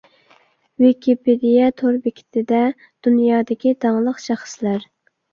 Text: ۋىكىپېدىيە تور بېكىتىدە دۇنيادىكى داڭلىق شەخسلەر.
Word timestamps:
ۋىكىپېدىيە 0.83 1.67
تور 1.81 1.99
بېكىتىدە 2.05 2.61
دۇنيادىكى 3.07 3.75
داڭلىق 3.85 4.23
شەخسلەر. 4.25 4.89